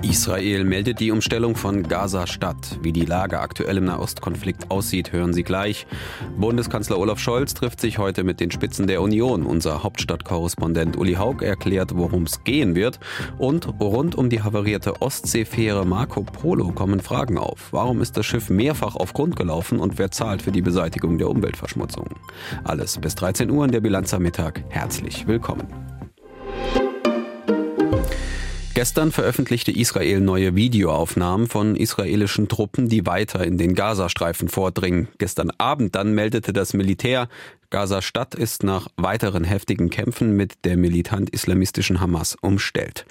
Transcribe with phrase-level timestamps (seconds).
[0.00, 2.78] Israel meldet die Umstellung von Gaza-Stadt.
[2.82, 5.86] Wie die Lage aktuell im Nahostkonflikt aussieht, hören Sie gleich.
[6.36, 9.44] Bundeskanzler Olaf Scholz trifft sich heute mit den Spitzen der Union.
[9.44, 12.98] Unser Hauptstadtkorrespondent Uli Haug erklärt, worum es gehen wird.
[13.38, 17.72] Und rund um die havarierte Ostseefähre Marco Polo kommen Fragen auf.
[17.72, 21.28] Warum ist das Schiff mehrfach auf Grund gelaufen und wer zahlt für die Beseitigung der
[21.28, 22.08] Umweltverschmutzung?
[22.64, 24.64] Alles bis 13 Uhr in der Bilanz am Mittag.
[24.68, 25.91] Herzlich willkommen.
[28.82, 35.06] Gestern veröffentlichte Israel neue Videoaufnahmen von israelischen Truppen, die weiter in den Gazastreifen vordringen.
[35.18, 37.28] Gestern Abend dann meldete das Militär,
[37.70, 43.06] Gaza-Stadt ist nach weiteren heftigen Kämpfen mit der militant-islamistischen Hamas umstellt.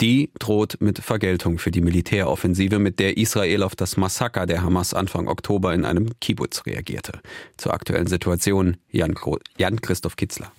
[0.00, 4.94] Die droht mit Vergeltung für die Militäroffensive, mit der Israel auf das Massaker der Hamas
[4.94, 7.18] Anfang Oktober in einem Kibbutz reagierte.
[7.56, 10.52] Zur aktuellen Situation Jan-Christoph Kitzler.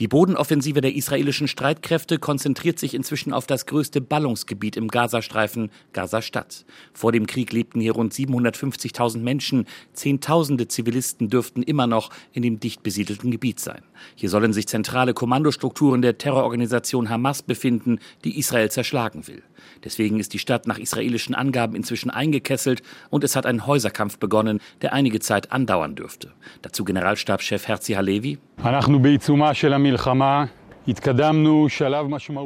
[0.00, 6.64] Die Bodenoffensive der israelischen Streitkräfte konzentriert sich inzwischen auf das größte Ballungsgebiet im Gazastreifen, Gaza-Stadt.
[6.92, 9.66] Vor dem Krieg lebten hier rund 750.000 Menschen.
[9.94, 13.82] Zehntausende Zivilisten dürften immer noch in dem dicht besiedelten Gebiet sein.
[14.14, 19.42] Hier sollen sich zentrale Kommandostrukturen der Terrororganisation Hamas befinden, die Israel zerschlagen will.
[19.82, 24.60] Deswegen ist die Stadt nach israelischen Angaben inzwischen eingekesselt und es hat ein Häuserkampf begonnen,
[24.80, 26.32] der einige Zeit andauern dürfte.
[26.62, 28.38] Dazu Generalstabschef Herzi Halevi.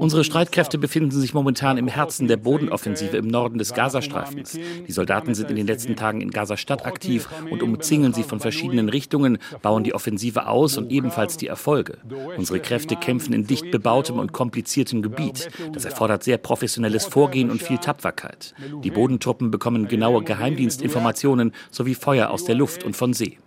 [0.00, 4.58] Unsere Streitkräfte befinden sich momentan im Herzen der Bodenoffensive im Norden des Gazastreifens.
[4.88, 8.88] Die Soldaten sind in den letzten Tagen in Gaza-Stadt aktiv und umzingeln sie von verschiedenen
[8.88, 11.98] Richtungen, bauen die Offensive aus und ebenfalls die Erfolge.
[12.36, 15.48] Unsere Kräfte kämpfen in dicht bebautem und kompliziertem Gebiet.
[15.72, 18.54] Das erfordert sehr professionelles Vorgehen und viel Tapferkeit.
[18.82, 23.38] Die Bodentruppen bekommen genaue Geheimdienstinformationen sowie Feuer aus der Luft und von See.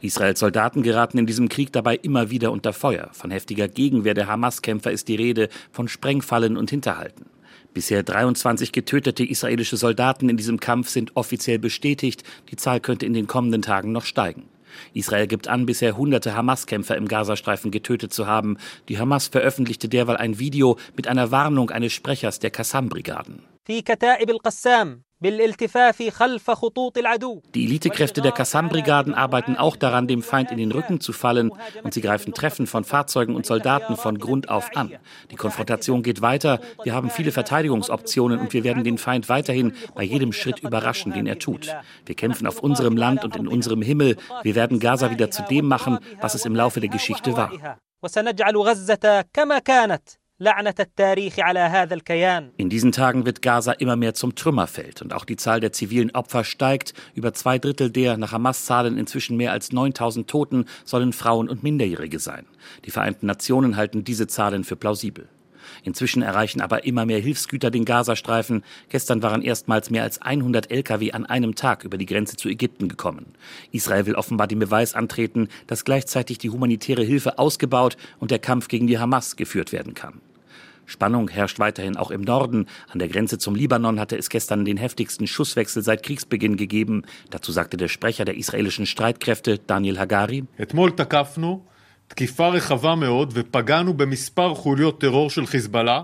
[0.00, 3.08] Israels Soldaten geraten in diesem Krieg dabei immer wieder unter Feuer.
[3.12, 7.26] Von heftiger Gegenwehr der Hamas-Kämpfer ist die Rede, von Sprengfallen und Hinterhalten.
[7.72, 12.24] Bisher 23 getötete israelische Soldaten in diesem Kampf sind offiziell bestätigt.
[12.50, 14.48] Die Zahl könnte in den kommenden Tagen noch steigen.
[14.92, 18.58] Israel gibt an, bisher hunderte Hamas-Kämpfer im Gazastreifen getötet zu haben.
[18.88, 23.42] Die Hamas veröffentlichte derweil ein Video mit einer Warnung eines Sprechers der Qassam-Brigaden.
[27.54, 31.50] Die Elitekräfte der Qassam-Brigaden arbeiten auch daran, dem Feind in den Rücken zu fallen
[31.82, 34.92] und sie greifen Treffen von Fahrzeugen und Soldaten von Grund auf an.
[35.30, 36.60] Die Konfrontation geht weiter.
[36.84, 41.26] Wir haben viele Verteidigungsoptionen und wir werden den Feind weiterhin bei jedem Schritt überraschen, den
[41.26, 41.74] er tut.
[42.04, 44.16] Wir kämpfen auf unserem Land und in unserem Himmel.
[44.42, 47.52] Wir werden Gaza wieder zu dem machen, was es im Laufe der Geschichte war.
[52.58, 56.14] In diesen Tagen wird Gaza immer mehr zum Trümmerfeld und auch die Zahl der zivilen
[56.14, 56.92] Opfer steigt.
[57.14, 62.18] Über zwei Drittel der nach Hamas-Zahlen inzwischen mehr als 9000 Toten sollen Frauen und Minderjährige
[62.18, 62.44] sein.
[62.84, 65.26] Die Vereinten Nationen halten diese Zahlen für plausibel.
[65.84, 68.64] Inzwischen erreichen aber immer mehr Hilfsgüter den Gazastreifen.
[68.88, 72.88] Gestern waren erstmals mehr als 100 Lkw an einem Tag über die Grenze zu Ägypten
[72.88, 73.34] gekommen.
[73.72, 78.68] Israel will offenbar den Beweis antreten, dass gleichzeitig die humanitäre Hilfe ausgebaut und der Kampf
[78.68, 80.20] gegen die Hamas geführt werden kann.
[80.86, 82.66] Spannung herrscht weiterhin auch im Norden.
[82.90, 87.02] An der Grenze zum Libanon hatte es gestern den heftigsten Schusswechsel seit Kriegsbeginn gegeben.
[87.30, 90.44] Dazu sagte der Sprecher der israelischen Streitkräfte, Daniel Hagari.
[92.07, 96.01] תקיפה רחבה מאוד ופגענו במספר חוליות טרור של חיזבאללה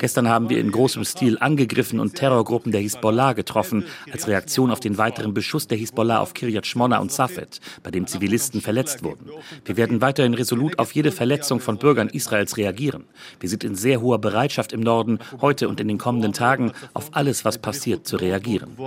[0.00, 4.80] Gestern haben wir in großem Stil angegriffen und Terrorgruppen der Hisbollah getroffen, als Reaktion auf
[4.80, 9.28] den weiteren Beschuss der Hisbollah auf Kiryat Shmona und Safed, bei dem Zivilisten verletzt wurden.
[9.66, 13.04] Wir werden weiterhin resolut auf jede Verletzung von Bürgern Israels reagieren.
[13.40, 17.10] Wir sind in sehr hoher Bereitschaft im Norden, heute und in den kommenden Tagen auf
[17.12, 18.78] alles, was passiert, zu reagieren.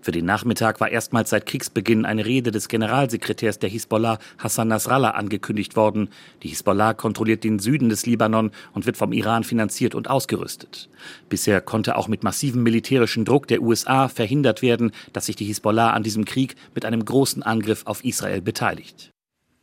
[0.00, 5.10] Für den Nachmittag war erstmals seit Kriegsbeginn eine Rede des Generalsekretärs der Hisbollah Hassan Nasrallah
[5.10, 6.08] angekündigt worden.
[6.42, 10.88] Die Hisbollah kontrolliert den Süden des Libanon und wird vom Iran finanziert und ausgerüstet.
[11.28, 15.92] Bisher konnte auch mit massivem militärischen Druck der USA verhindert werden, dass sich die Hisbollah
[15.92, 19.11] an diesem Krieg mit einem großen Angriff auf Israel beteiligt.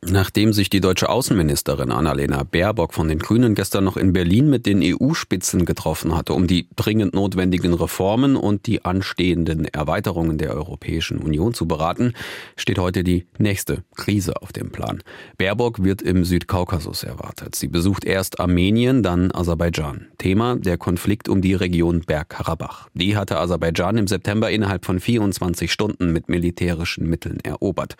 [0.02, 4.64] Nachdem sich die deutsche Außenministerin Annalena Baerbock von den Grünen gestern noch in Berlin mit
[4.64, 11.18] den EU-Spitzen getroffen hatte, um die dringend notwendigen Reformen und die anstehenden Erweiterungen der Europäischen
[11.18, 12.14] Union zu beraten,
[12.56, 15.02] steht heute die nächste Krise auf dem Plan.
[15.36, 17.54] Baerbock wird im Südkaukasus erwartet.
[17.54, 20.06] Sie besucht erst Armenien, dann Aserbaidschan.
[20.16, 22.88] Thema der Konflikt um die Region Bergkarabach.
[22.94, 27.96] Die hatte Aserbaidschan im September innerhalb von 24 Stunden mit militärischen Mitteln erobert.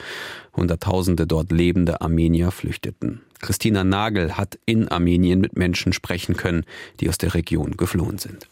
[0.56, 3.22] Hunderttausende dort lebende Armenier flüchteten.
[3.40, 6.64] Christina Nagel hat in Armenien mit Menschen sprechen können,
[7.00, 8.48] die aus der Region geflohen sind.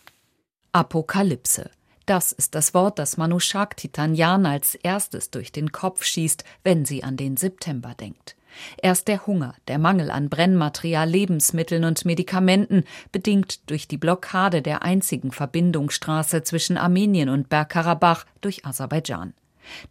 [0.72, 1.70] Apokalypse.
[2.06, 7.04] Das ist das Wort, das Manushak Titanyan als erstes durch den Kopf schießt, wenn sie
[7.04, 8.34] an den September denkt.
[8.82, 14.82] Erst der Hunger, der Mangel an Brennmaterial, Lebensmitteln und Medikamenten, bedingt durch die Blockade der
[14.82, 19.34] einzigen Verbindungsstraße zwischen Armenien und Bergkarabach durch Aserbaidschan.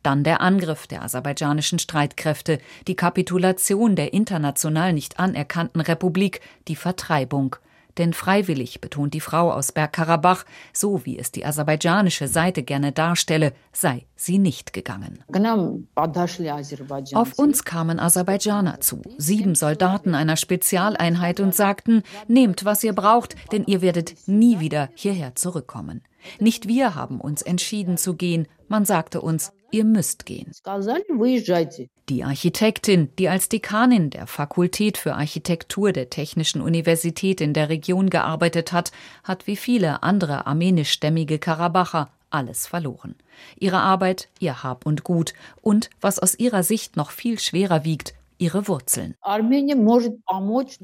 [0.04, 7.56] Dann der Angriff der aserbaidschanischen Streitkräfte, die Kapitulation der international nicht anerkannten Republik, die Vertreibung
[7.98, 13.54] denn freiwillig, betont die Frau aus Bergkarabach, so wie es die aserbaidschanische Seite gerne darstelle,
[13.74, 15.24] sei sie nicht gegangen.
[17.14, 23.36] Auf uns kamen Aserbaidschaner zu, sieben Soldaten einer Spezialeinheit und sagten, nehmt, was ihr braucht,
[23.52, 26.02] denn ihr werdet nie wieder hierher zurückkommen.
[26.40, 30.52] Nicht wir haben uns entschieden zu gehen, man sagte uns, ihr müsst gehen.
[32.10, 38.10] Die Architektin, die als Dekanin der Fakultät für Architektur der Technischen Universität in der Region
[38.10, 38.92] gearbeitet hat,
[39.24, 43.16] hat wie viele andere armenischstämmige Karabacher alles verloren.
[43.60, 48.14] Ihre Arbeit, ihr Hab und Gut und, was aus ihrer Sicht noch viel schwerer wiegt,
[48.38, 49.16] ihre Wurzeln.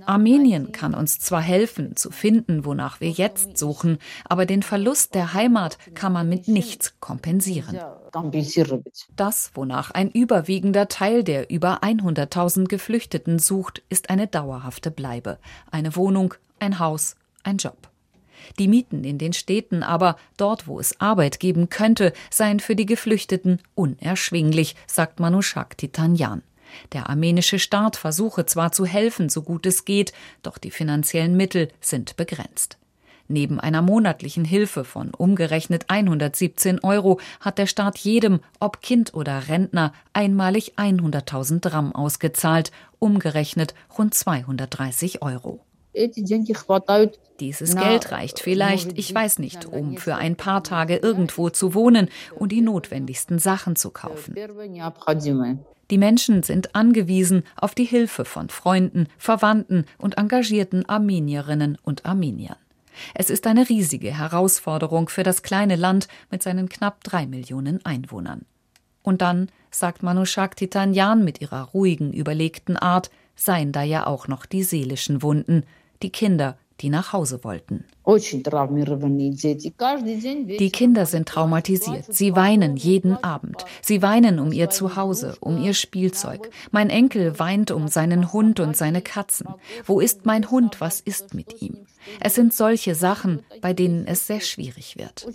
[0.05, 5.33] Armenien kann uns zwar helfen, zu finden, wonach wir jetzt suchen, aber den Verlust der
[5.33, 7.79] Heimat kann man mit nichts kompensieren.
[9.15, 15.37] Das, wonach ein überwiegender Teil der über 100.000 Geflüchteten sucht, ist eine dauerhafte Bleibe.
[15.71, 17.89] Eine Wohnung, ein Haus, ein Job.
[18.59, 22.85] Die Mieten in den Städten aber, dort wo es Arbeit geben könnte, seien für die
[22.85, 26.43] Geflüchteten unerschwinglich, sagt Manushak Titanyan.
[26.91, 31.69] Der armenische Staat versuche zwar zu helfen, so gut es geht, doch die finanziellen Mittel
[31.81, 32.77] sind begrenzt.
[33.27, 39.47] Neben einer monatlichen Hilfe von umgerechnet 117 Euro hat der Staat jedem, ob Kind oder
[39.47, 45.61] Rentner, einmalig 100.000 Dram ausgezahlt, umgerechnet rund 230 Euro.
[47.39, 52.09] Dieses Geld reicht vielleicht, ich weiß nicht, um für ein paar Tage irgendwo zu wohnen
[52.35, 54.35] und die notwendigsten Sachen zu kaufen.
[55.93, 62.55] Die Menschen sind angewiesen auf die Hilfe von Freunden, Verwandten und engagierten Armenierinnen und Armeniern.
[63.13, 68.47] Es ist eine riesige Herausforderung für das kleine Land mit seinen knapp drei Millionen Einwohnern.
[69.03, 74.47] Und dann, sagt Manushak Titanyan mit ihrer ruhigen, überlegten Art, seien da ja auch noch
[74.47, 75.63] die seelischen Wunden,
[76.01, 77.85] die Kinder, die nach Hause wollten.
[80.59, 82.05] Die Kinder sind traumatisiert.
[82.13, 83.65] Sie weinen jeden Abend.
[83.81, 86.49] Sie weinen um ihr Zuhause, um ihr Spielzeug.
[86.71, 89.47] Mein Enkel weint um seinen Hund und seine Katzen.
[89.85, 90.81] Wo ist mein Hund?
[90.81, 91.85] Was ist mit ihm?
[92.19, 95.25] Es sind solche Sachen, bei denen es sehr schwierig wird.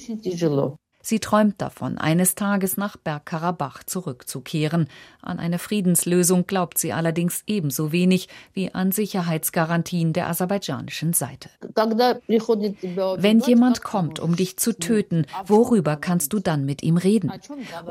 [1.08, 4.88] Sie träumt davon, eines Tages nach Bergkarabach zurückzukehren.
[5.22, 11.48] An eine Friedenslösung glaubt sie allerdings ebenso wenig wie an Sicherheitsgarantien der aserbaidschanischen Seite.
[11.62, 17.32] Wenn jemand kommt, um dich zu töten, worüber kannst du dann mit ihm reden?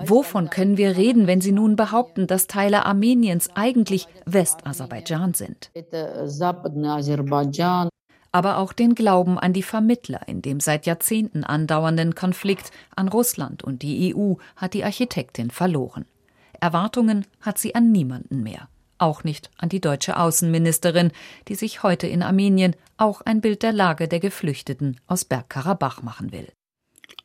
[0.06, 5.72] Wovon können wir reden, wenn sie nun behaupten, dass Teile Armeniens eigentlich Westaserbaidschan sind?
[8.38, 13.64] Aber auch den Glauben an die Vermittler in dem seit Jahrzehnten andauernden Konflikt an Russland
[13.64, 16.06] und die EU hat die Architektin verloren.
[16.60, 18.70] Erwartungen hat sie an niemanden mehr,
[19.00, 21.12] auch nicht an die deutsche Außenministerin,
[21.48, 26.32] die sich heute in Armenien auch ein Bild der Lage der Geflüchteten aus Bergkarabach machen
[26.32, 26.48] will.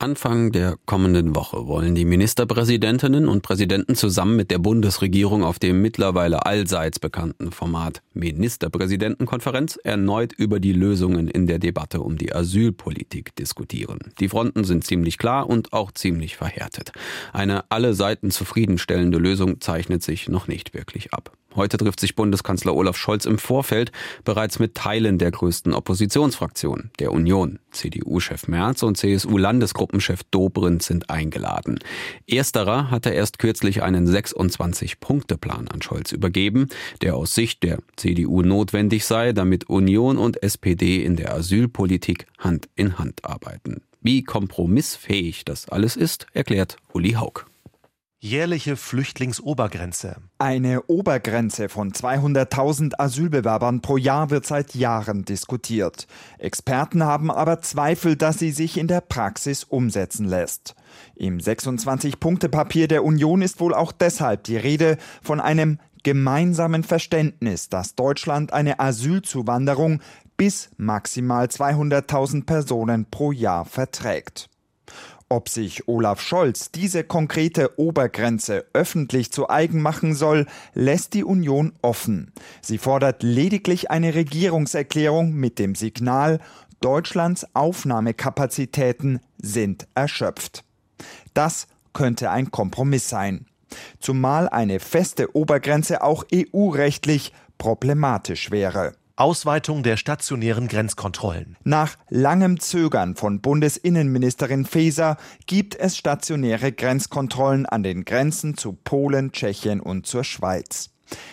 [0.02, 5.80] Anfang der kommenden Woche wollen die Ministerpräsidentinnen und Präsidenten zusammen mit der Bundesregierung auf dem
[5.80, 13.36] mittlerweile allseits bekannten Format Ministerpräsidentenkonferenz erneut über die Lösungen in der Debatte um die Asylpolitik
[13.36, 14.00] diskutieren.
[14.18, 16.90] Die Fronten sind ziemlich klar und auch ziemlich verhärtet.
[17.32, 21.30] Eine alle Seiten zufriedenstellende Lösung zeichnet sich noch nicht wirklich ab.
[21.54, 23.92] Heute trifft sich Bundeskanzler Olaf Scholz im Vorfeld
[24.24, 27.58] bereits mit Teilen der größten Oppositionsfraktion, der Union.
[27.70, 31.78] CDU-Chef Merz und CSU-Landesgruppenchef Dobrindt sind eingeladen.
[32.26, 36.68] Ersterer hatte erst kürzlich einen 26-Punkte-Plan an Scholz übergeben,
[37.00, 42.68] der aus Sicht der CDU notwendig sei, damit Union und SPD in der Asylpolitik Hand
[42.76, 43.82] in Hand arbeiten.
[44.00, 47.46] Wie kompromissfähig das alles ist, erklärt Uli Haug
[48.22, 50.16] jährliche Flüchtlingsobergrenze.
[50.38, 56.06] Eine Obergrenze von 200.000 Asylbewerbern pro Jahr wird seit Jahren diskutiert.
[56.38, 60.76] Experten haben aber Zweifel, dass sie sich in der Praxis umsetzen lässt.
[61.16, 67.96] Im 26-Punkte-Papier der Union ist wohl auch deshalb die Rede von einem gemeinsamen Verständnis, dass
[67.96, 70.00] Deutschland eine Asylzuwanderung
[70.36, 74.48] bis maximal 200.000 Personen pro Jahr verträgt.
[75.32, 81.72] Ob sich Olaf Scholz diese konkrete Obergrenze öffentlich zu eigen machen soll, lässt die Union
[81.80, 82.32] offen.
[82.60, 86.38] Sie fordert lediglich eine Regierungserklärung mit dem Signal,
[86.82, 90.64] Deutschlands Aufnahmekapazitäten sind erschöpft.
[91.32, 93.46] Das könnte ein Kompromiss sein.
[94.00, 98.92] Zumal eine feste Obergrenze auch EU-rechtlich problematisch wäre.
[99.16, 101.56] Ausweitung der stationären Grenzkontrollen.
[101.64, 105.16] Nach langem Zögern von Bundesinnenministerin Faeser
[105.46, 110.90] gibt es stationäre Grenzkontrollen an den Grenzen zu Polen, Tschechien und zur Schweiz.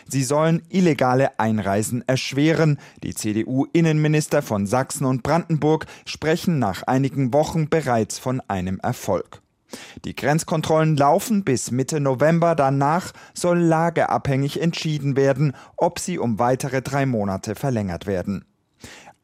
[0.08, 2.80] Sie sollen illegale Einreisen erschweren.
[3.04, 9.42] Die CDU-Innenminister von Sachsen und Brandenburg sprechen nach einigen Wochen bereits von einem Erfolg.
[10.06, 12.56] Die Grenzkontrollen laufen bis Mitte November.
[12.56, 18.46] Danach soll lageabhängig entschieden werden, ob sie um weitere drei Monate verlängert werden.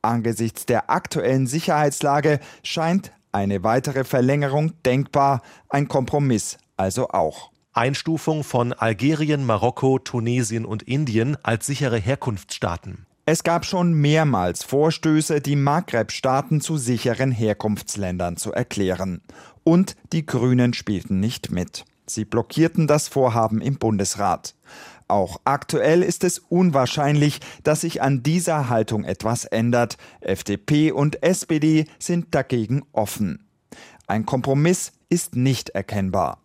[0.02, 7.52] Angesichts der aktuellen Sicherheitslage scheint eine weitere Verlängerung denkbar, ein Kompromiss also auch.
[7.74, 13.06] Einstufung von Algerien, Marokko, Tunesien und Indien als sichere Herkunftsstaaten.
[13.26, 19.22] Es gab schon mehrmals Vorstöße, die Maghreb-Staaten zu sicheren Herkunftsländern zu erklären.
[19.68, 21.86] Und die Grünen spielten nicht mit.
[22.06, 24.54] Sie blockierten das Vorhaben im Bundesrat.
[25.08, 29.98] Auch aktuell ist es unwahrscheinlich, dass sich an dieser Haltung etwas ändert.
[30.22, 33.48] FDP und SPD sind dagegen offen.
[34.06, 36.42] Ein Kompromiss ist nicht erkennbar.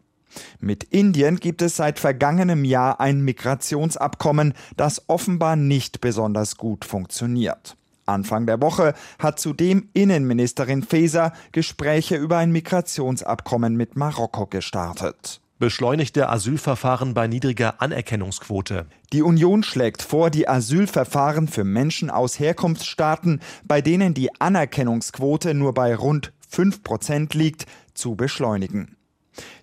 [0.58, 7.76] Mit Indien gibt es seit vergangenem Jahr ein Migrationsabkommen, das offenbar nicht besonders gut funktioniert.
[8.10, 15.40] Anfang der Woche hat zudem Innenministerin Faeser Gespräche über ein Migrationsabkommen mit Marokko gestartet.
[15.60, 18.86] Beschleunigte Asylverfahren bei niedriger Anerkennungsquote.
[19.12, 25.74] Die Union schlägt vor, die Asylverfahren für Menschen aus Herkunftsstaaten, bei denen die Anerkennungsquote nur
[25.74, 28.96] bei rund 5 Prozent liegt, zu beschleunigen.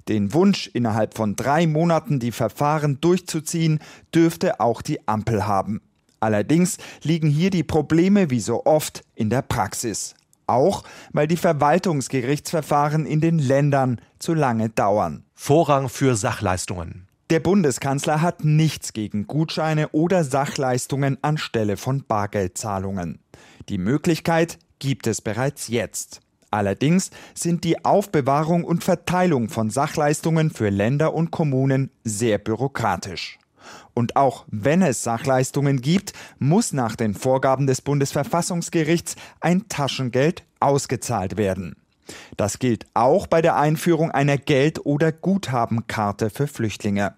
[0.07, 3.79] Den Wunsch, innerhalb von drei Monaten die Verfahren durchzuziehen,
[4.13, 5.81] dürfte auch die Ampel haben.
[6.19, 10.15] Allerdings liegen hier die Probleme wie so oft in der Praxis.
[10.47, 15.23] Auch weil die Verwaltungsgerichtsverfahren in den Ländern zu lange dauern.
[15.35, 17.07] Vorrang für Sachleistungen.
[17.29, 23.19] Der Bundeskanzler hat nichts gegen Gutscheine oder Sachleistungen anstelle von Bargeldzahlungen.
[23.67, 26.21] Die Möglichkeit gibt es bereits jetzt.
[26.51, 33.37] Allerdings sind die Aufbewahrung und Verteilung von Sachleistungen für Länder und Kommunen sehr bürokratisch.
[33.93, 41.37] Und auch wenn es Sachleistungen gibt, muss nach den Vorgaben des Bundesverfassungsgerichts ein Taschengeld ausgezahlt
[41.37, 41.75] werden.
[42.37, 47.15] Das gilt auch bei der Einführung einer Geld- oder Guthabenkarte für Flüchtlinge.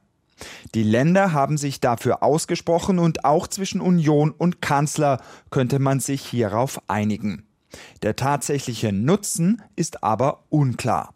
[0.73, 6.25] Die Länder haben sich dafür ausgesprochen und auch zwischen Union und Kanzler könnte man sich
[6.25, 7.45] hierauf einigen.
[8.01, 11.13] Der tatsächliche Nutzen ist aber unklar.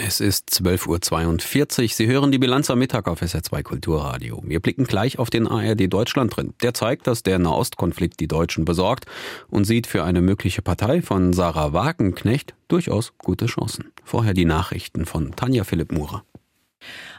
[0.00, 1.88] Es ist 12.42 Uhr.
[1.88, 4.40] Sie hören die Bilanz am Mittag auf SR2 Kulturradio.
[4.46, 6.54] Wir blicken gleich auf den ARD Deutschland drin.
[6.62, 9.06] Der zeigt, dass der Nahostkonflikt die Deutschen besorgt
[9.48, 13.92] und sieht für eine mögliche Partei von Sarah Wagenknecht durchaus gute Chancen.
[14.04, 16.22] Vorher die Nachrichten von Tanja Philipp Murer.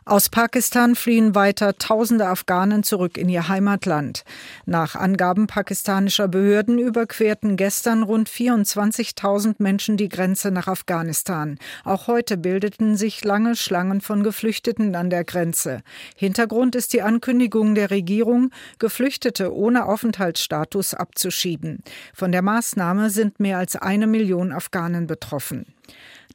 [0.06, 4.24] Aus Pakistan fliehen weiter tausende Afghanen zurück in ihr Heimatland.
[4.66, 11.60] Nach Angaben pakistanischer Behörden überquerten gestern rund 24.000 Menschen die Grenze nach Afghanistan.
[11.84, 15.84] Auch heute bildeten sich lange Schlangen von Geflüchteten an der Grenze.
[16.16, 18.50] Hintergrund ist die Ankündigung der Regierung,
[18.80, 21.84] Geflüchtete ohne Aufenthaltsstatus abzuschieben.
[22.16, 25.68] Von der Maßnahme sind mehr als eine Million Afghanen betroffen.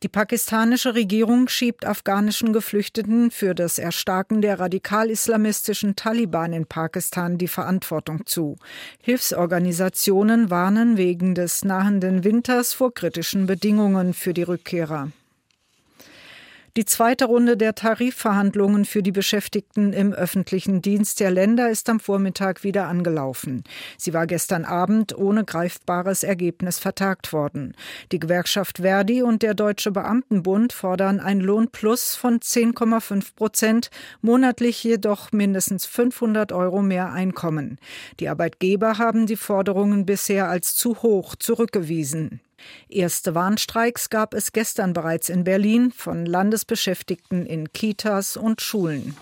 [0.04, 7.48] Die pakistanische Regierung schiebt afghanischen Geflüchteten für das Erstarken der radikal-islamistischen Taliban in Pakistan die
[7.48, 8.56] Verantwortung zu.
[9.00, 15.10] Hilfsorganisationen warnen wegen des nahenden Winters vor kritischen Bedingungen für die Rückkehrer.
[16.76, 22.00] Die zweite Runde der Tarifverhandlungen für die Beschäftigten im öffentlichen Dienst der Länder ist am
[22.00, 23.62] Vormittag wieder angelaufen.
[23.96, 27.76] Sie war gestern Abend ohne greifbares Ergebnis vertagt worden.
[28.10, 33.90] Die Gewerkschaft Verdi und der Deutsche Beamtenbund fordern ein Lohnplus von 10,5 Prozent,
[34.20, 37.78] monatlich jedoch mindestens 500 Euro mehr Einkommen.
[38.18, 42.40] Die Arbeitgeber haben die Forderungen bisher als zu hoch zurückgewiesen.
[42.88, 49.16] Erste Warnstreiks gab es gestern bereits in Berlin von Landesbeschäftigten in Kitas und Schulen.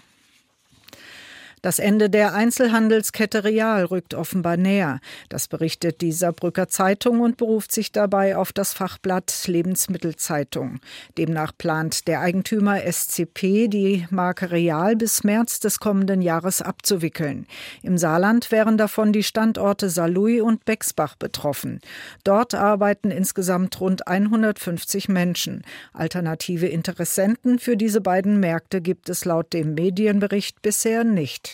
[1.63, 4.99] Das Ende der Einzelhandelskette Real rückt offenbar näher.
[5.29, 10.81] Das berichtet die Saarbrücker Zeitung und beruft sich dabei auf das Fachblatt Lebensmittelzeitung.
[11.17, 17.47] Demnach plant der Eigentümer SCP, die Marke Real bis März des kommenden Jahres abzuwickeln.
[17.83, 21.81] Im Saarland wären davon die Standorte Saarlouis und Bexbach betroffen.
[22.25, 25.63] Dort arbeiten insgesamt rund 150 Menschen.
[25.93, 31.52] Alternative Interessenten für diese beiden Märkte gibt es laut dem Medienbericht bisher nicht.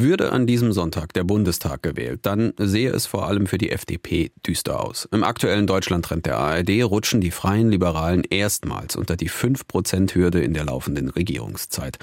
[0.00, 4.30] Würde an diesem Sonntag der Bundestag gewählt, dann sehe es vor allem für die FDP
[4.46, 5.08] düster aus.
[5.12, 10.66] Im aktuellen Deutschlandtrend der ARD rutschen die Freien Liberalen erstmals unter die 5-Prozent-Hürde in der
[10.66, 11.98] laufenden Regierungszeit.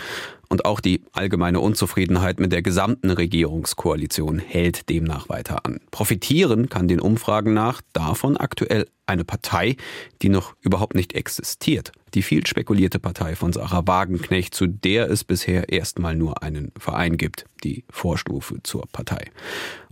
[0.49, 5.79] Und auch die allgemeine Unzufriedenheit mit der gesamten Regierungskoalition hält demnach weiter an.
[5.91, 9.77] Profitieren kann den Umfragen nach davon aktuell eine Partei,
[10.21, 11.91] die noch überhaupt nicht existiert.
[12.13, 17.17] Die viel spekulierte Partei von Sarah Wagenknecht, zu der es bisher erstmal nur einen Verein
[17.17, 19.31] gibt, die Vorstufe zur Partei.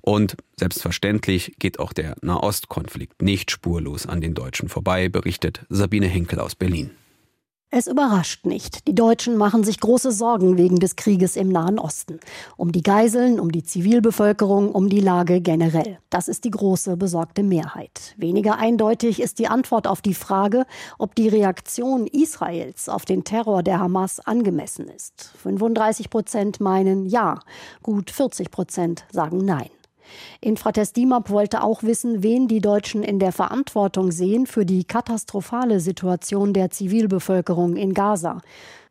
[0.02, 6.40] Und selbstverständlich geht auch der Nahostkonflikt nicht spurlos an den Deutschen vorbei, berichtet Sabine Henkel
[6.40, 6.92] aus Berlin.
[7.76, 8.88] Es überrascht nicht.
[8.88, 12.20] Die Deutschen machen sich große Sorgen wegen des Krieges im Nahen Osten.
[12.56, 15.98] Um die Geiseln, um die Zivilbevölkerung, um die Lage generell.
[16.12, 18.14] Das ist die große besorgte Mehrheit.
[18.16, 20.68] Weniger eindeutig ist die Antwort auf die Frage,
[21.00, 25.32] ob die Reaktion Israels auf den Terror der Hamas angemessen ist.
[25.42, 27.40] 35 Prozent meinen ja,
[27.82, 29.72] gut 40 Prozent sagen nein.
[30.42, 35.80] Infrates Dimap wollte auch wissen, wen die Deutschen in der Verantwortung sehen für die katastrophale
[35.80, 38.42] Situation der Zivilbevölkerung in Gaza.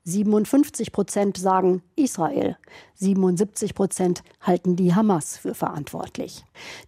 [0.04, 2.56] 57 Prozent sagen Israel,
[2.94, 6.44] 77 Prozent halten die Hamas für verantwortlich.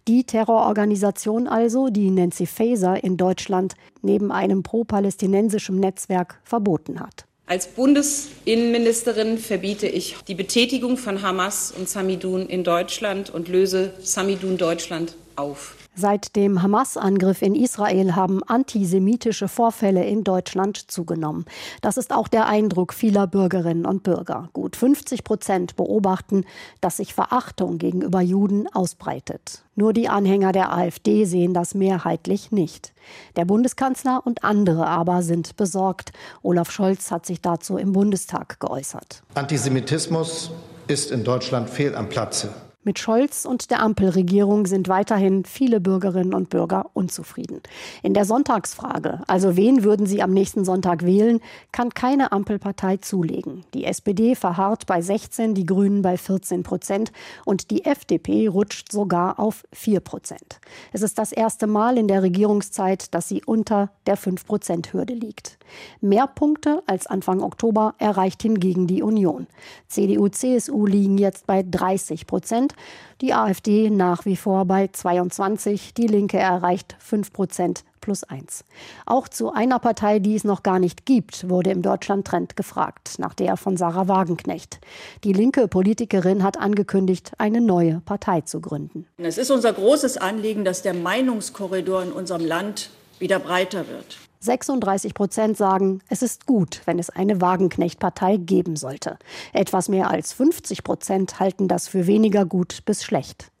[0.07, 7.25] Die Terrororganisation also, die Nancy Faeser in Deutschland neben einem pro-palästinensischen Netzwerk verboten hat.
[7.47, 14.57] Als Bundesinnenministerin verbiete ich die Betätigung von Hamas und Samidun in Deutschland und löse Samidun
[14.57, 15.74] Deutschland auf.
[15.97, 21.45] Seit dem Hamas-Angriff in Israel haben antisemitische Vorfälle in Deutschland zugenommen.
[21.79, 24.49] Das ist auch der Eindruck vieler Bürgerinnen und Bürger.
[24.51, 26.43] Gut 50 Prozent beobachten,
[26.81, 29.63] dass sich Verachtung gegenüber Juden ausbreitet.
[29.75, 32.93] Nur die Anhänger der AfD sehen das mehrheitlich nicht.
[33.37, 36.11] Der Bundeskanzler und andere aber sind besorgt.
[36.43, 39.23] Olaf Scholz hat sich dazu im Bundestag geäußert.
[39.33, 40.51] Antisemitismus
[40.87, 42.53] ist in Deutschland fehl am Platze.
[42.87, 47.61] Mit Scholz und der Ampelregierung sind weiterhin viele Bürgerinnen und Bürger unzufrieden.
[48.03, 51.39] In der Sonntagsfrage, also wen würden sie am nächsten Sonntag wählen,
[51.71, 53.63] kann keine Ampelpartei zulegen.
[53.73, 57.11] Die SPD verharrt bei 16, die Grünen bei 14 Prozent
[57.43, 60.59] und die FDP rutscht sogar auf 4 Prozent.
[60.93, 65.57] Es ist das erste Mal in der Regierungszeit, dass sie unter der 5-Prozent-Hürde liegt.
[66.01, 69.47] Mehr Punkte als Anfang Oktober erreicht hingegen die Union.
[69.87, 72.73] CDU, CSU liegen jetzt bei 30 Prozent
[73.21, 78.65] die AfD nach wie vor bei 22, die Linke erreicht 5 Prozent plus 1.
[79.05, 83.33] Auch zu einer Partei, die es noch gar nicht gibt, wurde im Deutschland-Trend gefragt, nach
[83.33, 84.79] der von Sarah Wagenknecht.
[85.23, 89.07] Die linke Politikerin hat angekündigt, eine neue Partei zu gründen.
[89.17, 94.17] Es ist unser großes Anliegen, dass der Meinungskorridor in unserem Land wieder breiter wird.
[94.39, 99.17] 36 Prozent sagen, es ist gut, wenn es eine Wagenknecht-Partei geben sollte.
[99.53, 103.51] Etwas mehr als 50 Prozent halten das für weniger gut bis schlecht.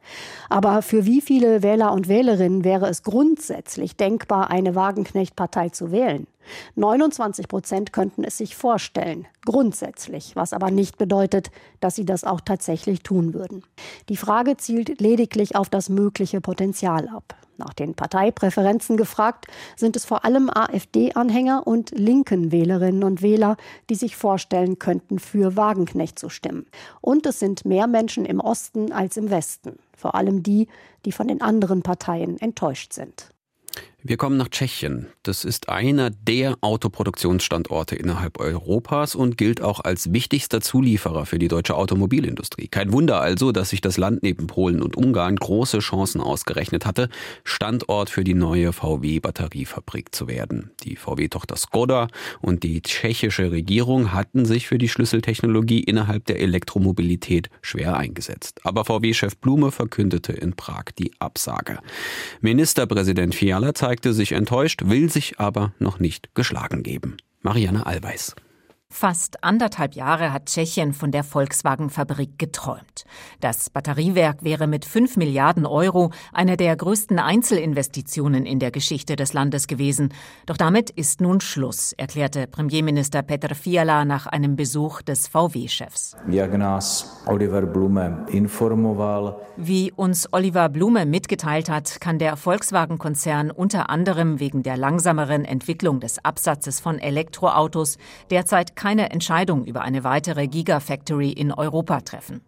[0.49, 6.27] Aber für wie viele Wähler und Wählerinnen wäre es grundsätzlich denkbar, eine Wagenknecht-Partei zu wählen?
[6.75, 12.39] 29 Prozent könnten es sich vorstellen, grundsätzlich, was aber nicht bedeutet, dass sie das auch
[12.39, 13.63] tatsächlich tun würden.
[14.09, 17.35] Die Frage zielt lediglich auf das mögliche Potenzial ab.
[17.57, 23.55] Nach den Parteipräferenzen gefragt, sind es vor allem AfD-Anhänger und linken Wählerinnen und Wähler,
[23.89, 26.65] die sich vorstellen könnten, für Wagenknecht zu stimmen.
[27.01, 30.67] Und es sind mehr Menschen im Osten als im Westen, vor allem die,
[31.05, 33.29] die von den anderen Parteien enttäuscht sind.
[34.07, 35.07] Wir kommen nach Tschechien.
[35.23, 41.47] Das ist einer der Autoproduktionsstandorte innerhalb Europas und gilt auch als wichtigster Zulieferer für die
[41.47, 42.67] deutsche Automobilindustrie.
[42.67, 47.09] Kein Wunder also, dass sich das Land neben Polen und Ungarn große Chancen ausgerechnet hatte,
[47.43, 50.69] Standort für die neue VW-Batteriefabrik zu werden.
[50.83, 52.07] Die VW-Tochter Skoda
[52.41, 58.59] und die tschechische Regierung hatten sich für die Schlüsseltechnologie innerhalb der Elektromobilität schwer eingesetzt.
[58.65, 61.79] Aber VW-Chef Blume verkündete in Prag die Absage.
[62.41, 67.15] Ministerpräsident Fiala zeigte zeigte sich enttäuscht, will sich aber noch nicht geschlagen geben.
[67.43, 68.35] Marianne Allweis.
[68.97, 73.03] Fast anderthalb Jahre hat Tschechien von der Volkswagen-Fabrik geträumt.
[73.41, 79.33] Das Batteriewerk wäre mit 5 Milliarden Euro eine der größten Einzelinvestitionen in der Geschichte des
[79.33, 80.13] Landes gewesen.
[80.45, 86.15] Doch damit ist nun Schluss, erklärte Premierminister Petr Fiala nach einem Besuch des VW-Chefs.
[89.57, 95.99] Wie uns Oliver Blume mitgeteilt hat, kann der Volkswagen-Konzern unter anderem wegen der langsameren Entwicklung
[95.99, 97.97] des Absatzes von Elektroautos
[98.29, 102.41] derzeit keine Entscheidung über eine weitere Gigafactory in Europa treffen.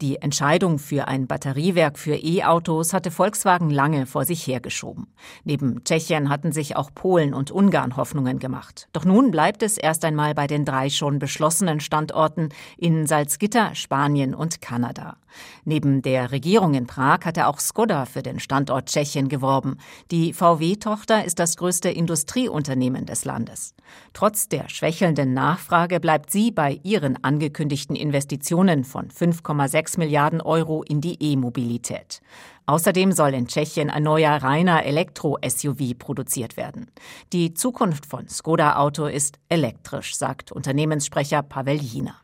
[0.00, 5.06] Die Entscheidung für ein Batteriewerk für E-Autos hatte Volkswagen lange vor sich hergeschoben.
[5.44, 8.88] Neben Tschechien hatten sich auch Polen und Ungarn Hoffnungen gemacht.
[8.92, 14.34] Doch nun bleibt es erst einmal bei den drei schon beschlossenen Standorten in Salzgitter, Spanien
[14.34, 15.18] und Kanada.
[15.64, 19.78] Neben der Regierung in Prag hatte auch Skoda für den Standort Tschechien geworben.
[20.10, 23.74] Die VW-Tochter ist das größte Industrieunternehmen des Landes.
[24.12, 31.00] Trotz der schwächelnden Nachfrage bleibt sie bei ihren angekündigten Investitionen von 5,6 Milliarden Euro in
[31.00, 32.22] die E-Mobilität.
[32.66, 36.90] Außerdem soll in Tschechien ein neuer reiner Elektro-SUV produziert werden.
[37.34, 42.16] Die Zukunft von Skoda Auto ist elektrisch, sagt Unternehmenssprecher Pavel Jina.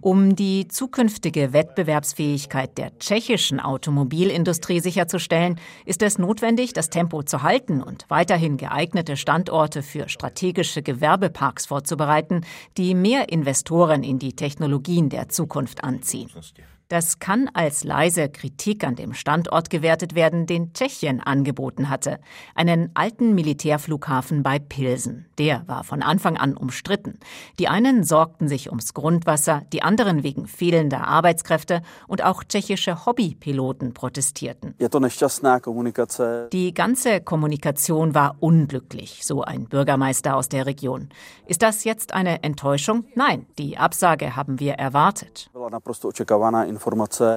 [0.00, 7.82] Um die zukünftige Wettbewerbsfähigkeit der tschechischen Automobilindustrie sicherzustellen, ist es notwendig, das Tempo zu halten
[7.82, 12.40] und weiterhin geeignete Standorte für strategische Gewerbeparks vorzubereiten,
[12.78, 16.30] die mehr Investoren in die Technologien der Zukunft anziehen.
[16.88, 22.20] Das kann als leise Kritik an dem Standort gewertet werden, den Tschechien angeboten hatte.
[22.54, 25.26] Einen alten Militärflughafen bei Pilsen.
[25.38, 27.18] Der war von Anfang an umstritten.
[27.58, 33.94] Die einen sorgten sich ums Grundwasser, die anderen wegen fehlender Arbeitskräfte und auch tschechische Hobbypiloten
[33.94, 34.74] protestierten.
[36.52, 41.08] Die ganze Kommunikation war unglücklich, so ein Bürgermeister aus der Region.
[41.46, 43.06] Ist das jetzt eine Enttäuschung?
[43.14, 45.50] Nein, die Absage haben wir erwartet.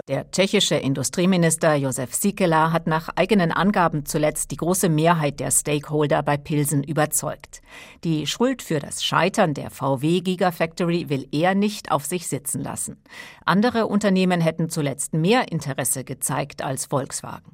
[0.07, 6.23] Der tschechische Industrieminister Josef Sikela hat nach eigenen Angaben zuletzt die große Mehrheit der Stakeholder
[6.23, 7.61] bei Pilsen überzeugt.
[8.03, 12.97] Die Schuld für das Scheitern der VW Gigafactory will er nicht auf sich sitzen lassen.
[13.45, 17.45] Andere Unternehmen hätten zuletzt mehr Interesse gezeigt als Volkswagen.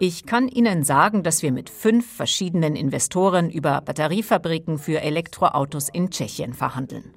[0.00, 6.10] Ich kann Ihnen sagen, dass wir mit fünf verschiedenen Investoren über Batteriefabriken für Elektroautos in
[6.10, 7.12] Tschechien verhandeln.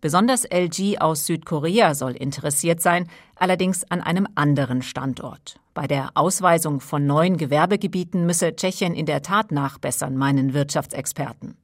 [0.00, 5.60] Besonders LG aus Südkorea soll interessiert sein, allerdings an einem anderen Standort.
[5.74, 11.56] Bei der Ausweisung von neuen Gewerbegebieten müsse Tschechien in der Tat nachbessern, meinen Wirtschaftsexperten.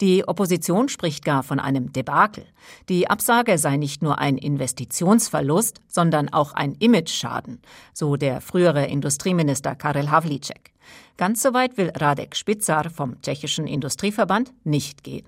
[0.00, 2.44] Die Opposition spricht gar von einem Debakel.
[2.88, 7.60] Die Absage sei nicht nur ein Investitionsverlust, sondern auch ein Imageschaden,
[7.92, 10.72] so der frühere Industrieminister Karel Havlicek.
[11.16, 15.26] Ganz so weit will Radek Spitzar vom tschechischen Industrieverband nicht gehen.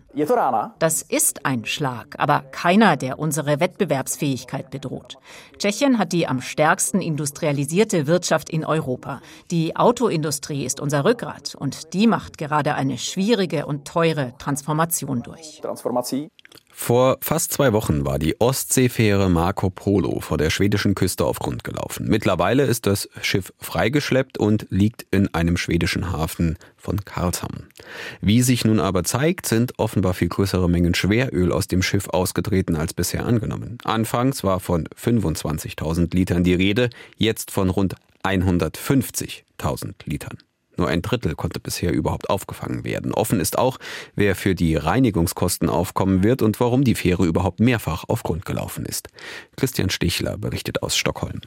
[0.78, 5.16] Das ist ein Schlag, aber keiner, der unsere Wettbewerbsfähigkeit bedroht.
[5.56, 9.22] Tschechien hat die am stärksten industrialisierte Wirtschaft in Europa.
[9.50, 15.62] Die Autoindustrie ist unser Rückgrat und die macht gerade eine schwierige und teure Transformation durch.
[16.80, 21.64] Vor fast zwei Wochen war die Ostseefähre Marco Polo vor der schwedischen Küste auf Grund
[21.64, 22.06] gelaufen.
[22.08, 27.66] Mittlerweile ist das Schiff freigeschleppt und liegt in einem schwedischen Hafen von Karlshamn.
[28.22, 32.76] Wie sich nun aber zeigt, sind offenbar viel größere Mengen Schweröl aus dem Schiff ausgetreten
[32.76, 33.78] als bisher angenommen.
[33.84, 40.38] Anfangs war von 25.000 Litern die Rede, jetzt von rund 150.000 Litern.
[40.78, 43.12] Nur ein Drittel konnte bisher überhaupt aufgefangen werden.
[43.12, 43.78] Offen ist auch,
[44.14, 48.86] wer für die Reinigungskosten aufkommen wird und warum die Fähre überhaupt mehrfach auf Grund gelaufen
[48.86, 49.08] ist.
[49.56, 51.40] Christian Stichler berichtet aus Stockholm.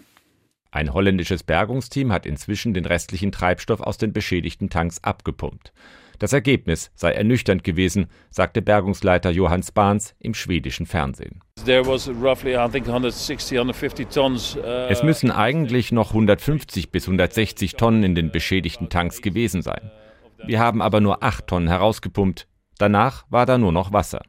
[0.70, 5.74] Ein holländisches Bergungsteam hat inzwischen den restlichen Treibstoff aus den beschädigten Tanks abgepumpt.
[6.20, 11.42] Das Ergebnis sei ernüchternd gewesen, sagte Bergungsleiter Johann Spahns im schwedischen Fernsehen.
[14.56, 19.92] Uh, es müssen eigentlich noch 150 bis 160 Tonnen in den beschädigten Tanks gewesen sein.
[20.46, 22.48] Wir haben aber nur 8 Tonnen herausgepumpt.
[22.78, 24.22] Danach war da nur noch Wasser.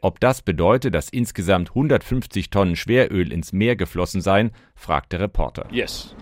[0.00, 5.66] Ob das bedeutet, dass insgesamt 150 Tonnen Schweröl ins Meer geflossen seien, fragt der Reporter.
[5.70, 6.16] Yes.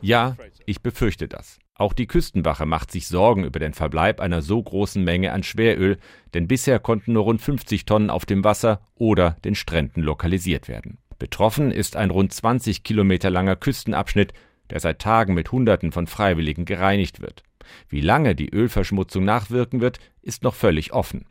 [0.00, 1.58] Ja, ich befürchte das.
[1.78, 5.98] Auch die Küstenwache macht sich Sorgen über den Verbleib einer so großen Menge an Schweröl,
[6.32, 10.98] denn bisher konnten nur rund 50 Tonnen auf dem Wasser oder den Stränden lokalisiert werden.
[11.18, 14.32] Betroffen ist ein rund 20 Kilometer langer Küstenabschnitt,
[14.70, 17.42] der seit Tagen mit Hunderten von Freiwilligen gereinigt wird.
[17.88, 21.26] Wie lange die Ölverschmutzung nachwirken wird, ist noch völlig offen.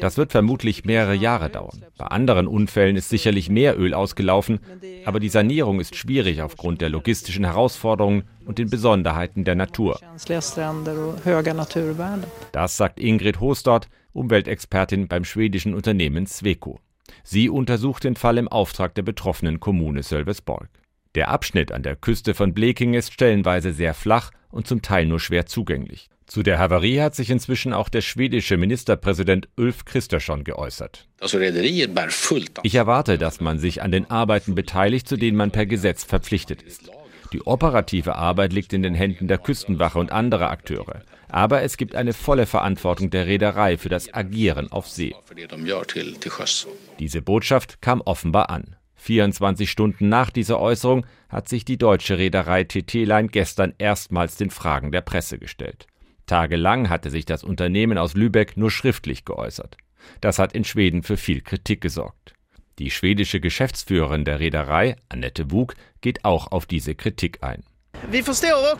[0.00, 1.84] Das wird vermutlich mehrere Jahre dauern.
[1.96, 4.60] Bei anderen Unfällen ist sicherlich mehr Öl ausgelaufen,
[5.04, 9.98] aber die Sanierung ist schwierig aufgrund der logistischen Herausforderungen und den Besonderheiten der Natur.
[12.52, 16.78] Das sagt Ingrid Hostort, Umweltexpertin beim schwedischen Unternehmen Sweco.
[17.22, 20.68] Sie untersucht den Fall im Auftrag der betroffenen Kommune Sölvesborg.
[21.14, 25.20] Der Abschnitt an der Küste von Blekinge ist stellenweise sehr flach und zum Teil nur
[25.20, 26.08] schwer zugänglich.
[26.26, 31.06] Zu der Havarie hat sich inzwischen auch der schwedische Ministerpräsident Ulf Kristersson geäußert.
[32.62, 36.62] Ich erwarte, dass man sich an den Arbeiten beteiligt, zu denen man per Gesetz verpflichtet
[36.62, 36.90] ist.
[37.32, 41.02] Die operative Arbeit liegt in den Händen der Küstenwache und anderer Akteure.
[41.28, 45.14] Aber es gibt eine volle Verantwortung der Reederei für das Agieren auf See.
[46.98, 48.76] Diese Botschaft kam offenbar an.
[49.04, 54.92] 24 Stunden nach dieser Äußerung hat sich die deutsche Reederei TT-Line gestern erstmals den Fragen
[54.92, 55.86] der Presse gestellt.
[56.26, 59.76] Tagelang hatte sich das Unternehmen aus Lübeck nur schriftlich geäußert.
[60.22, 62.32] Das hat in Schweden für viel Kritik gesorgt.
[62.78, 67.62] Die schwedische Geschäftsführerin der Reederei, Annette Wug, geht auch auf diese Kritik ein.
[68.10, 68.78] Wir verstehen auch,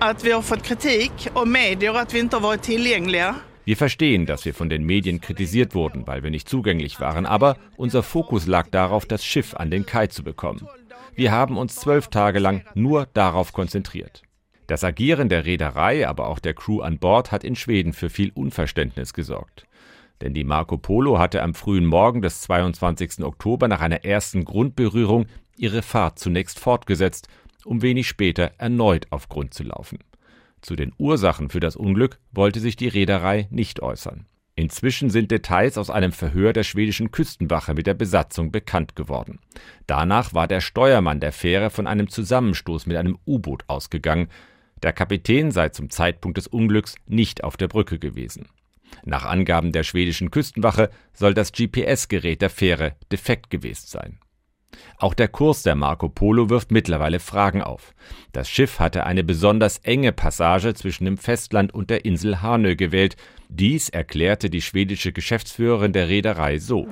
[0.00, 3.51] dass wir fått Kritik och medier att vi inte har varit tillgängliga.
[3.64, 7.56] Wir verstehen, dass wir von den Medien kritisiert wurden, weil wir nicht zugänglich waren, aber
[7.76, 10.66] unser Fokus lag darauf, das Schiff an den Kai zu bekommen.
[11.14, 14.22] Wir haben uns zwölf Tage lang nur darauf konzentriert.
[14.66, 18.32] Das Agieren der Reederei, aber auch der Crew an Bord hat in Schweden für viel
[18.34, 19.66] Unverständnis gesorgt.
[20.22, 23.22] Denn die Marco Polo hatte am frühen Morgen des 22.
[23.24, 27.28] Oktober nach einer ersten Grundberührung ihre Fahrt zunächst fortgesetzt,
[27.64, 29.98] um wenig später erneut auf Grund zu laufen.
[30.62, 34.26] Zu den Ursachen für das Unglück wollte sich die Reederei nicht äußern.
[34.54, 39.40] Inzwischen sind Details aus einem Verhör der schwedischen Küstenwache mit der Besatzung bekannt geworden.
[39.86, 44.28] Danach war der Steuermann der Fähre von einem Zusammenstoß mit einem U-Boot ausgegangen.
[44.82, 48.48] Der Kapitän sei zum Zeitpunkt des Unglücks nicht auf der Brücke gewesen.
[49.04, 54.18] Nach Angaben der schwedischen Küstenwache soll das GPS-Gerät der Fähre defekt gewesen sein.
[54.98, 57.94] Auch der Kurs der Marco Polo wirft mittlerweile Fragen auf.
[58.32, 63.16] Das Schiff hatte eine besonders enge Passage zwischen dem Festland und der Insel Hanö gewählt.
[63.48, 66.86] Dies erklärte die schwedische Geschäftsführerin der Reederei so.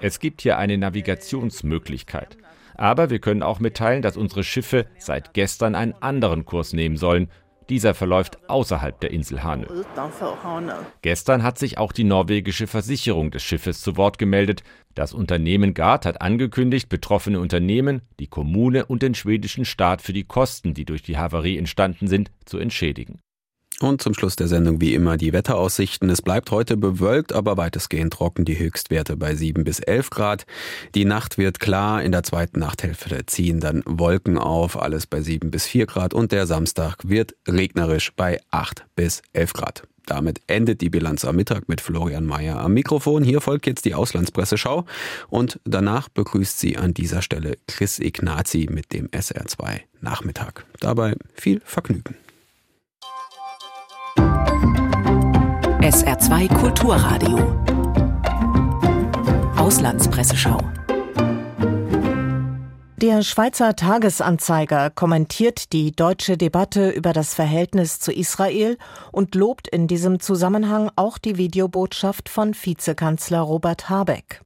[0.00, 2.38] Es gibt hier eine Navigationsmöglichkeit.
[2.74, 7.28] Aber wir können auch mitteilen, dass unsere Schiffe seit gestern einen anderen Kurs nehmen sollen.
[7.72, 9.64] Dieser verläuft außerhalb der Insel Hanö.
[11.00, 14.62] Gestern hat sich auch die norwegische Versicherung des Schiffes zu Wort gemeldet.
[14.94, 20.24] Das Unternehmen Gard hat angekündigt, betroffene Unternehmen, die Kommune und den schwedischen Staat für die
[20.24, 23.20] Kosten, die durch die Havarie entstanden sind, zu entschädigen.
[23.82, 26.08] Und zum Schluss der Sendung wie immer die Wetteraussichten.
[26.08, 28.44] Es bleibt heute bewölkt, aber weitestgehend trocken.
[28.44, 30.46] Die Höchstwerte bei 7 bis 11 Grad.
[30.94, 32.02] Die Nacht wird klar.
[32.02, 34.80] In der zweiten Nachthälfte ziehen dann Wolken auf.
[34.80, 36.14] Alles bei 7 bis 4 Grad.
[36.14, 39.82] Und der Samstag wird regnerisch bei 8 bis 11 Grad.
[40.06, 43.22] Damit endet die Bilanz am Mittag mit Florian Mayer am Mikrofon.
[43.24, 44.84] Hier folgt jetzt die Auslandspresseschau
[45.28, 50.66] und danach begrüßt sie an dieser Stelle Chris Ignazi mit dem SR2 Nachmittag.
[50.80, 52.16] Dabei viel Vergnügen.
[55.82, 57.38] SR2 Kulturradio.
[59.56, 60.58] Auslandspresseschau.
[62.98, 68.78] Der Schweizer Tagesanzeiger kommentiert die deutsche Debatte über das Verhältnis zu Israel
[69.10, 74.40] und lobt in diesem Zusammenhang auch die Videobotschaft von Vizekanzler Robert Habeck.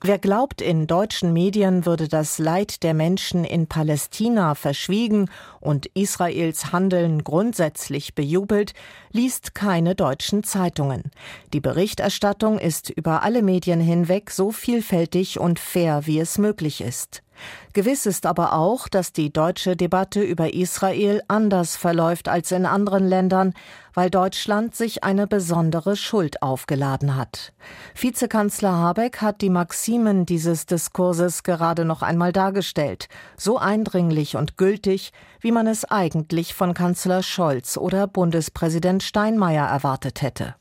[0.00, 5.28] Wer glaubt, in deutschen Medien würde das Leid der Menschen in Palästina verschwiegen
[5.60, 8.74] und Israels Handeln grundsätzlich bejubelt,
[9.10, 11.10] liest keine deutschen Zeitungen.
[11.52, 17.22] Die Berichterstattung ist über alle Medien hinweg so vielfältig und fair, wie es möglich ist.
[17.72, 23.06] Gewiss ist aber auch, dass die deutsche Debatte über Israel anders verläuft als in anderen
[23.06, 23.54] Ländern,
[23.94, 27.52] weil Deutschland sich eine besondere Schuld aufgeladen hat.
[27.94, 35.12] Vizekanzler Habeck hat die Maximen dieses Diskurses gerade noch einmal dargestellt, so eindringlich und gültig,
[35.40, 40.54] wie man es eigentlich von Kanzler Scholz oder Bundespräsident Steinmeier erwartet hätte.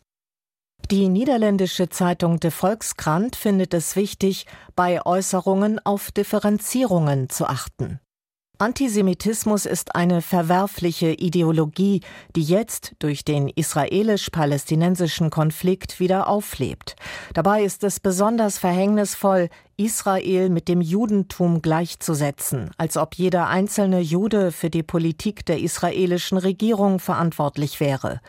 [0.89, 7.99] Die niederländische Zeitung De Volkskrant findet es wichtig, bei Äußerungen auf Differenzierungen zu achten.
[8.57, 12.01] Antisemitismus ist eine verwerfliche Ideologie,
[12.37, 16.95] die jetzt durch den israelisch-palästinensischen Konflikt wieder auflebt.
[17.33, 24.51] Dabei ist es besonders verhängnisvoll, Israel mit dem Judentum gleichzusetzen, als ob jeder einzelne Jude
[24.51, 28.19] für die Politik der israelischen Regierung verantwortlich wäre.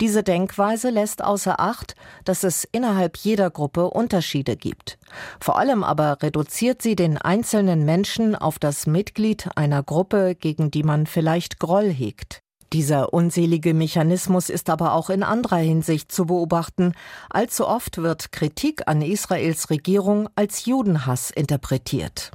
[0.00, 4.98] Diese Denkweise lässt außer Acht, dass es innerhalb jeder Gruppe Unterschiede gibt.
[5.40, 10.82] Vor allem aber reduziert sie den einzelnen Menschen auf das Mitglied einer Gruppe, gegen die
[10.82, 12.42] man vielleicht Groll hegt.
[12.72, 16.92] Dieser unselige Mechanismus ist aber auch in anderer Hinsicht zu beobachten.
[17.30, 22.30] Allzu oft wird Kritik an Israels Regierung als Judenhass interpretiert.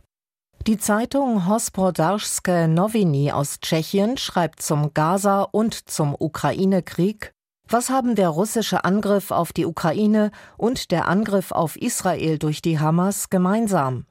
[0.65, 7.33] Die Zeitung Hospodarske Noviny aus Tschechien schreibt zum Gaza- und zum Ukraine-Krieg,
[7.67, 12.79] was haben der russische Angriff auf die Ukraine und der Angriff auf Israel durch die
[12.79, 14.05] Hamas gemeinsam?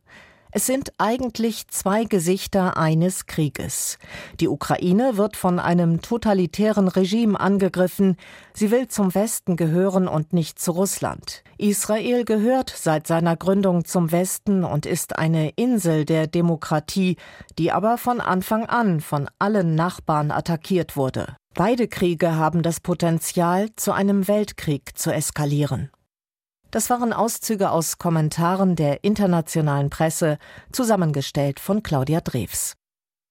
[0.54, 3.98] Es sind eigentlich zwei Gesichter eines Krieges.
[4.38, 8.18] Die Ukraine wird von einem totalitären Regime angegriffen.
[8.52, 11.42] Sie will zum Westen gehören und nicht zu Russland.
[11.56, 17.16] Israel gehört seit seiner Gründung zum Westen und ist eine Insel der Demokratie,
[17.58, 21.34] die aber von Anfang an von allen Nachbarn attackiert wurde.
[21.54, 25.90] Beide Kriege haben das Potenzial, zu einem Weltkrieg zu eskalieren.
[26.72, 30.38] Das waren Auszüge aus Kommentaren der internationalen Presse,
[30.72, 32.76] zusammengestellt von Claudia Drews.